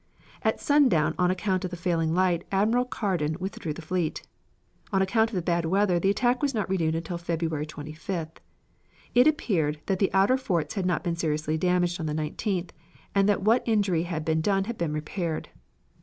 At 0.41 0.59
sundown 0.59 1.13
on 1.19 1.29
account 1.29 1.63
of 1.63 1.69
the 1.69 1.77
failing 1.77 2.11
light 2.11 2.43
Admiral 2.51 2.85
Carden 2.85 3.37
withdrew 3.39 3.71
the 3.71 3.83
fleet. 3.83 4.23
On 4.91 4.99
account 4.99 5.29
of 5.29 5.35
the 5.35 5.43
bad 5.43 5.65
weather 5.65 5.99
the 5.99 6.09
attack 6.09 6.41
was 6.41 6.55
not 6.55 6.67
renewed 6.67 6.95
until 6.95 7.19
February 7.19 7.67
25th. 7.67 8.37
It 9.13 9.27
appeared 9.27 9.79
that 9.85 9.99
the 9.99 10.11
outer 10.11 10.37
forts 10.37 10.73
had 10.73 10.87
not 10.87 11.03
been 11.03 11.17
seriously 11.17 11.55
damaged 11.55 11.99
on 11.99 12.07
the 12.07 12.15
19th, 12.15 12.71
and 13.13 13.29
that 13.29 13.43
what 13.43 13.61
injury 13.67 14.01
had 14.01 14.25
been 14.25 14.41
done 14.41 14.63
had 14.63 14.79
been 14.79 14.91
repaired. 14.91 15.49